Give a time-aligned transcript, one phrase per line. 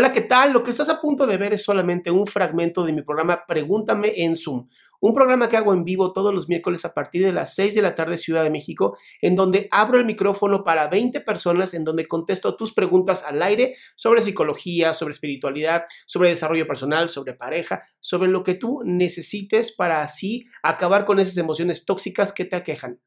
[0.00, 0.54] Hola, ¿qué tal?
[0.54, 4.14] Lo que estás a punto de ver es solamente un fragmento de mi programa Pregúntame
[4.16, 4.66] en Zoom,
[4.98, 7.82] un programa que hago en vivo todos los miércoles a partir de las 6 de
[7.82, 12.08] la tarde Ciudad de México, en donde abro el micrófono para 20 personas, en donde
[12.08, 18.30] contesto tus preguntas al aire sobre psicología, sobre espiritualidad, sobre desarrollo personal, sobre pareja, sobre
[18.30, 23.02] lo que tú necesites para así acabar con esas emociones tóxicas que te aquejan.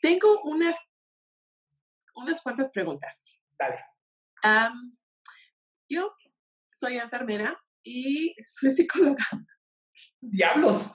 [0.00, 0.78] Tengo unas,
[2.14, 3.26] unas cuantas preguntas.
[3.58, 3.80] Dale.
[5.90, 6.14] Yo
[6.78, 9.24] soy enfermera y soy psicóloga,
[10.20, 10.90] Diablos.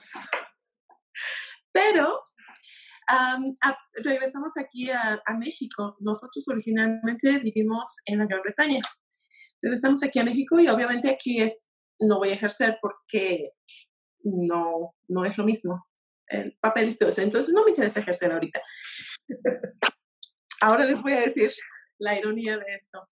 [1.72, 2.22] pero
[3.08, 5.96] a- regresamos aquí a, a México.
[6.00, 8.80] Nosotros originalmente vivimos en la Gran Bretaña.
[9.62, 11.66] Regresamos aquí a México y obviamente aquí es,
[12.00, 13.52] no voy a ejercer porque
[14.24, 15.86] no, no es lo mismo.
[16.28, 17.22] El papel y todo eso.
[17.22, 18.62] Entonces no me interesa ejercer ahorita.
[20.62, 21.52] Ahora les voy a decir
[22.00, 23.10] la ironía de esto.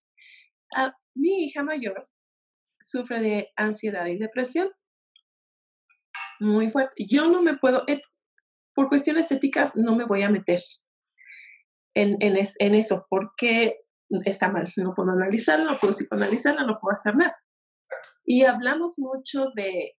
[0.74, 2.08] Ah, mi hija mayor
[2.82, 4.70] sufre de ansiedad y depresión
[6.40, 7.06] muy fuerte.
[7.08, 8.02] Yo no me puedo, et-
[8.74, 10.60] por cuestiones éticas, no me voy a meter
[11.94, 13.78] en, en, es- en eso porque
[14.24, 14.68] está mal.
[14.76, 17.36] No puedo analizarlo, no puedo psicoanalizarlo, no puedo hacer nada.
[18.24, 19.92] Y hablamos mucho de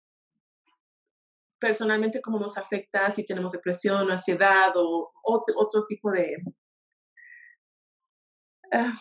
[1.60, 6.36] personalmente cómo nos afecta si tenemos depresión, ansiedad o otro, otro tipo de,
[8.72, 8.94] ah,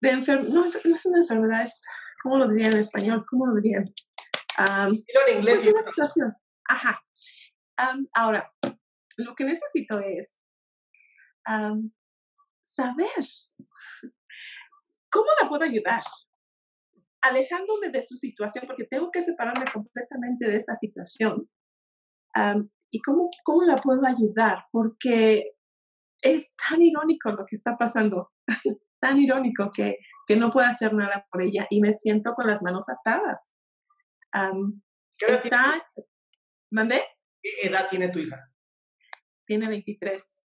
[0.00, 0.52] de enfermedad.
[0.52, 1.84] No, no es una enfermedad, es,
[2.26, 3.24] ¿cómo lo dirían en español?
[3.30, 3.84] ¿Cómo lo dirían?
[3.84, 5.60] Dilo en inglés.
[5.62, 6.34] pues una situación.
[6.68, 7.00] Ajá.
[8.14, 8.52] Ahora,
[9.18, 10.40] lo que necesito es
[12.64, 13.24] saber
[15.08, 16.02] cómo la puedo ayudar.
[17.20, 21.48] Alejándome de su situación, porque tengo que separarme completamente de esa situación.
[22.90, 24.64] ¿Y cómo, cómo la puedo ayudar?
[24.72, 25.52] Porque
[26.22, 28.32] es tan irónico lo que está pasando,
[29.00, 32.62] tan irónico que, que no puedo hacer nada por ella y me siento con las
[32.62, 33.52] manos atadas.
[34.32, 34.82] Am,
[35.18, 35.86] ¿Qué edad, tiene, está,
[36.70, 37.02] mandé,
[37.42, 38.38] qué edad tiene tu hija?
[39.44, 40.40] tiene 23.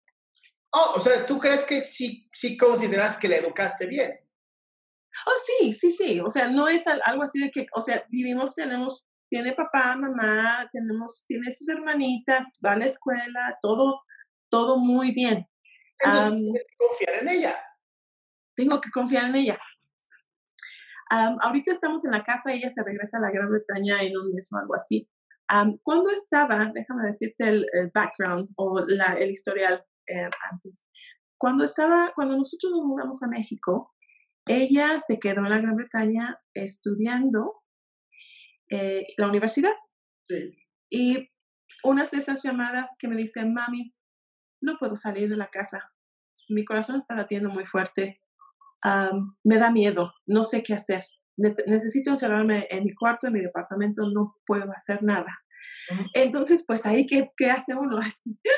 [0.72, 4.12] Oh, o sea, ¿tú crees que sí, sí consideras que la educaste bien?
[5.26, 6.20] Oh, sí, sí, sí.
[6.20, 9.96] O sea, no es al- algo así de que, o sea, vivimos, tenemos, tiene papá,
[9.96, 14.02] mamá, tenemos, tiene sus hermanitas, va a la escuela, todo,
[14.50, 15.48] todo muy bien.
[15.98, 17.64] Entonces Am, tienes que confiar en ella.
[18.60, 19.58] Tengo que confiar en ella.
[21.10, 24.52] Ahorita estamos en la casa, ella se regresa a la Gran Bretaña en un mes
[24.52, 25.08] o algo así.
[25.82, 30.86] Cuando estaba, déjame decirte el, el background o la, el historial eh, antes.
[31.38, 33.92] Cuando estaba, cuando nosotros nos mudamos a México,
[34.46, 37.62] ella se quedó en la Gran Bretaña estudiando
[38.70, 39.74] eh, la universidad.
[40.28, 40.54] Sí.
[40.90, 41.30] Y
[41.82, 43.94] unas de esas llamadas que me dicen, mami,
[44.62, 45.90] no puedo salir de la casa.
[46.50, 48.20] Mi corazón está latiendo muy fuerte.
[48.82, 50.12] Am, me da miedo.
[50.26, 51.04] No sé qué hacer.
[51.36, 54.08] Ne- necesito encerrarme en mi cuarto, en mi departamento.
[54.10, 55.38] No puedo hacer nada.
[56.14, 57.98] Entonces, pues ahí, ¿qué, qué hace uno?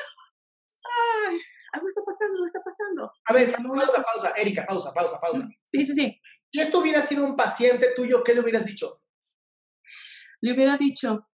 [1.31, 1.39] Ay,
[1.73, 3.13] algo está pasando, algo está pasando.
[3.27, 5.49] A ver, pausa, pausa, Erika, pausa, pausa, pausa.
[5.65, 6.21] Sí, sí, sí.
[6.53, 8.99] Si esto hubiera sido un paciente tuyo, ¿qué le hubieras dicho?
[10.45, 11.29] le hubiera dicho,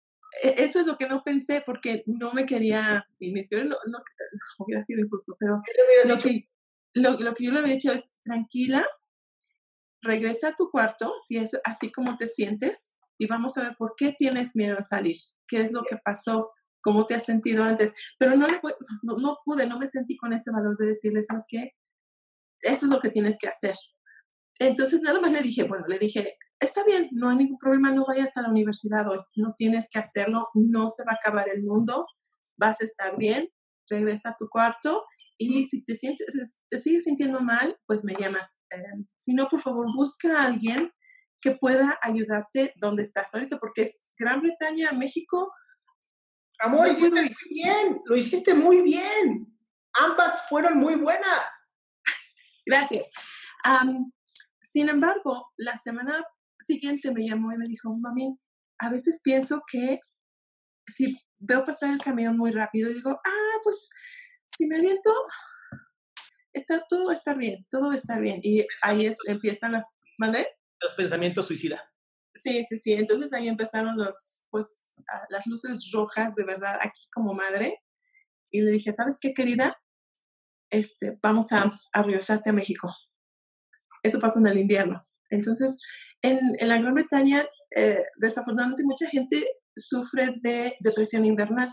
[0.43, 3.77] "E- eso es lo que no pensé porque no me quería, y mis no, no,
[3.87, 3.99] no
[4.59, 6.27] hubiera sido injusto, pero ¿Qué le hubieras lo dicho?
[6.27, 6.49] que,
[7.01, 8.85] lo, que yo le había dicho es, tranquila,
[10.01, 13.95] regresa a tu cuarto, si es así como te sientes, y vamos a ver por
[13.97, 15.17] qué tienes miedo a salir,
[15.47, 16.51] qué es lo que pasó,
[16.81, 17.95] cómo te has sentido antes.
[18.19, 18.59] Pero no, le,
[19.03, 21.71] no, no pude, no me sentí con ese valor de decirle, ¿sabes qué?
[22.61, 23.75] Eso es lo que tienes que hacer.
[24.59, 28.05] entonces nada más le dije, bueno, le dije, está bien, no hay ningún problema, no
[28.05, 31.61] vayas a la universidad hoy, no tienes que hacerlo, no se va a acabar el
[31.61, 32.05] mundo,
[32.57, 33.49] vas a estar bien,
[33.89, 35.05] regresa a tu cuarto
[35.37, 38.57] y si te sientes, te sigues sintiendo mal, pues me llamas.
[38.71, 38.81] Eh,
[39.15, 40.91] si no, por favor, busca a alguien
[41.41, 45.51] que pueda ayudarte donde estás ahorita, porque es Gran Bretaña, México.
[46.59, 49.55] Amor, hiciste muy bien, lo hiciste muy bien.
[49.93, 51.73] Ambas fueron muy buenas.
[52.65, 53.11] Gracias.
[54.61, 56.23] sin embargo, la semana
[56.59, 58.39] siguiente me llamó y me dijo, mami,
[58.79, 59.99] a veces pienso que
[60.87, 63.89] si veo pasar el camión muy rápido y digo, ah, pues
[64.47, 65.11] si me aviento,
[66.53, 68.39] está, todo va a estar bien, todo va a estar bien.
[68.43, 69.83] Y ahí es, empiezan las...
[70.17, 70.47] ¿Mandé?
[70.81, 71.91] Los pensamientos suicida.
[72.33, 72.93] Sí, sí, sí.
[72.93, 74.95] Entonces ahí empezaron los, pues,
[75.29, 77.81] las luces rojas de verdad aquí como madre.
[78.51, 79.77] Y le dije, ¿sabes qué, querida?
[80.71, 82.93] Este, vamos a, a regresarte a México.
[84.03, 85.05] Eso pasó en el invierno.
[85.29, 85.81] Entonces,
[86.21, 87.45] en, en la Gran Bretaña,
[87.75, 89.45] eh, desafortunadamente, mucha gente
[89.75, 91.69] sufre de depresión invernal.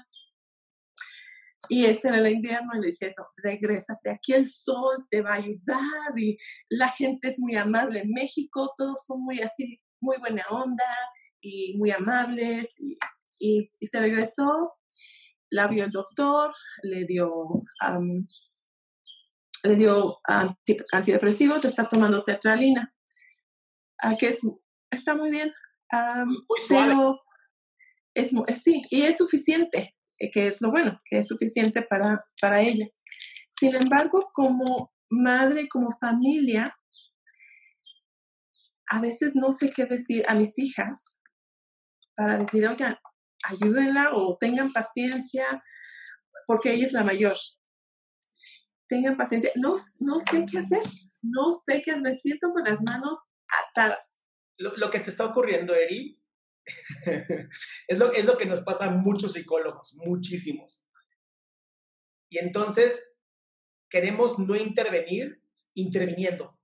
[1.69, 5.31] Y ese era el invierno y le dije, no, regrésate, aquí el sol te va
[5.31, 6.37] a ayudar y
[6.69, 10.85] la gente es muy amable en México, todos son muy así, muy buena onda
[11.41, 12.77] y muy amables.
[12.81, 14.75] Y, y, se regresó,
[15.51, 16.53] la vio el doctor,
[16.83, 17.31] le dio,
[19.63, 20.19] le dio
[20.93, 22.95] antidepresivos, está tomando sertralina,
[24.01, 24.41] ah, que es,
[24.91, 25.53] está muy bien,
[26.69, 27.19] pero
[28.15, 28.31] es,
[28.63, 32.87] sí, y es suficiente que es lo bueno, que es suficiente para, para ella.
[33.51, 36.75] Sin embargo, como madre, como familia,
[38.89, 41.21] a veces no sé qué decir a mis hijas
[42.17, 42.97] para decir, oigan,
[43.45, 45.45] ayúdenla o tengan paciencia,
[46.47, 47.37] porque ella es la mayor.
[48.89, 49.51] Tengan paciencia.
[49.57, 50.83] No, no sé qué hacer.
[51.23, 53.19] No sé qué me siento con las manos
[53.69, 54.25] atadas.
[54.59, 56.21] Lo, lo que te está ocurriendo, Eri,
[57.89, 60.87] es, lo, es lo que nos pasa a muchos psicólogos, muchísimos.
[62.31, 63.15] Y entonces
[63.89, 65.43] queremos no intervenir
[65.75, 66.59] interviniendo.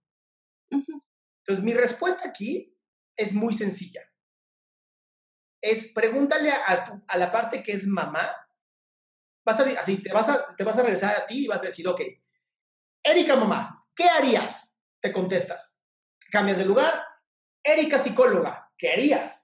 [0.70, 2.76] Entonces mi respuesta aquí
[3.16, 4.02] es muy sencilla.
[5.62, 8.30] Es pregúntale a, a la parte que es mamá.
[9.44, 11.66] Vas a, así, te vas a, te vas a regresar a ti y vas a
[11.66, 12.00] decir, ok,
[13.02, 14.78] Erika mamá, ¿qué harías?
[15.00, 15.84] Te contestas.
[16.30, 17.02] Cambias de lugar.
[17.62, 19.39] Erika psicóloga, ¿qué harías?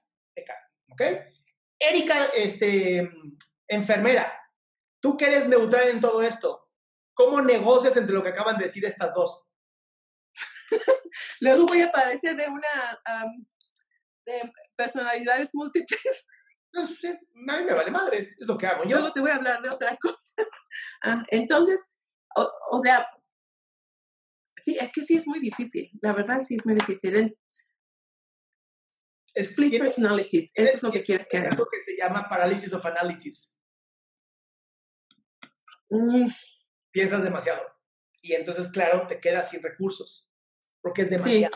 [0.91, 1.01] ¿Ok?
[1.79, 3.09] Erika, este,
[3.67, 4.33] enfermera,
[5.01, 6.69] tú que eres neutral en todo esto,
[7.13, 9.45] ¿cómo negocias entre lo que acaban de decir estas dos?
[11.41, 12.67] Luego voy a padecer de una
[14.25, 16.27] de personalidades múltiples.
[16.73, 18.97] No sé, a mí me vale madres, es lo que hago yo.
[18.97, 20.33] Luego te voy a hablar de otra cosa.
[21.01, 21.89] Ah, entonces,
[22.35, 23.07] o, o, sea,
[24.57, 27.35] sí, es que sí es muy difícil, la verdad sí es muy difícil.
[29.37, 31.49] Split personalities, eso es lo que quieres que haga.
[31.49, 33.55] Es lo que se llama parálisis of analysis.
[35.89, 36.27] Mm.
[36.91, 37.61] Piensas demasiado.
[38.21, 40.27] Y entonces, claro, te quedas sin recursos,
[40.81, 41.55] porque es demasiado.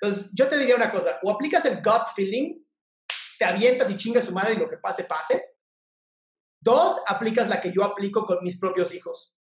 [0.00, 2.64] Entonces, yo te diría una cosa, o aplicas el gut feeling,
[3.38, 5.54] te avientas y chingas su madre y lo que pase, pase.
[6.60, 9.38] Dos, aplicas la que yo aplico con mis propios hijos.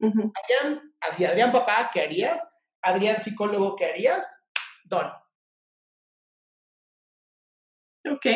[0.00, 2.40] Adrián, Adrián papá, ¿qué harías?
[2.82, 4.44] Adrián psicólogo, ¿qué harías?
[4.84, 5.10] Don.
[8.12, 8.26] Ok.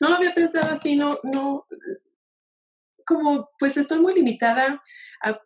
[0.00, 1.66] No lo había pensado así, no, no,
[3.04, 4.82] como pues estoy muy limitada,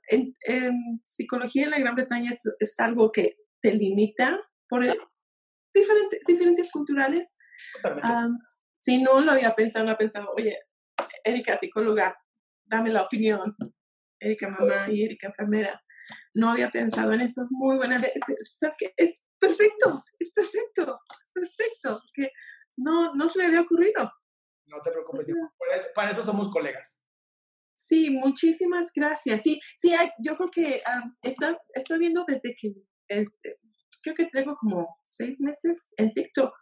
[0.09, 0.35] en,
[1.05, 4.39] psicología en la Gran Bretaña es, algo que te limita
[4.69, 4.83] por
[5.75, 7.37] diferentes diferencias culturales.
[8.79, 10.59] si no lo había pensado, no había pensado, oye,
[11.25, 12.17] Erika psicóloga,
[12.65, 13.55] dame la opinión,
[14.21, 15.83] Erika mamá y Erika enfermera.
[16.35, 18.01] No había pensado en eso, muy buena.
[18.39, 18.93] ¿Sabes qué?
[18.97, 22.01] Es perfecto, es perfecto, es perfecto.
[22.15, 22.31] Que
[22.77, 24.13] no, no se me había ocurrido.
[24.67, 25.27] No te preocupes,
[25.95, 27.05] para, eso, somos colegas.
[27.75, 29.43] Sí, muchísimas gracias.
[29.43, 30.83] Sí, sí, yo creo que
[31.23, 32.75] estoy, viendo desde que,
[33.09, 33.61] este,
[34.03, 36.53] creo que tengo como seis meses en TikTok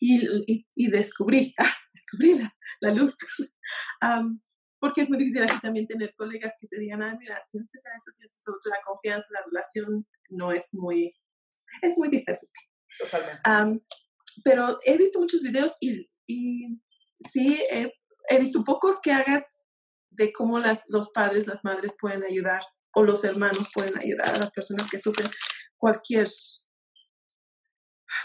[0.00, 2.40] y, y, descubrí, ah, descubrí
[2.80, 3.16] la, luz.
[4.80, 7.78] porque es muy difícil aquí también tener colegas que te digan, ah, mira, tienes que
[7.78, 11.14] hacer esto, tienes que hacer la confianza, la relación no es muy,
[11.82, 12.60] es muy diferente.
[12.98, 13.40] Totalmente
[14.44, 16.80] pero he visto muchos videos y, y
[17.20, 19.58] sí, he, visto pocos que hagas
[20.10, 22.62] de cómo las, los padres, las madres pueden ayudar
[22.94, 25.28] o los hermanos pueden ayudar a las personas que sufren
[25.76, 26.28] cualquier,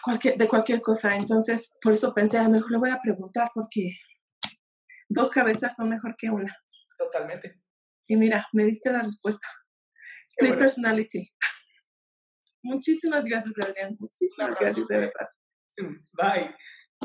[0.01, 1.15] cualquier de cualquier cosa.
[1.15, 3.97] Entonces, por eso pensé, a lo mejor le voy a preguntar porque
[5.09, 6.55] dos cabezas son mejor que una.
[6.97, 7.61] Totalmente.
[8.07, 9.47] Y mira, me diste la respuesta.
[10.27, 11.31] Split personality.
[12.63, 13.97] Muchísimas gracias, Adrián.
[13.99, 15.27] Muchísimas gracias, de verdad.
[16.13, 16.55] Bye.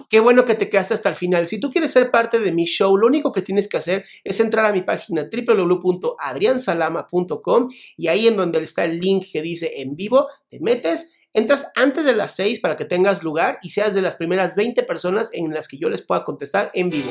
[0.08, 1.48] Qué bueno que te quedaste hasta el final.
[1.48, 4.38] Si tú quieres ser parte de mi show, lo único que tienes que hacer es
[4.40, 9.96] entrar a mi página www.adriansalama.com y ahí en donde está el link que dice en
[9.96, 14.02] vivo, te metes, entras antes de las 6 para que tengas lugar y seas de
[14.02, 17.10] las primeras 20 personas en las que yo les pueda contestar en vivo.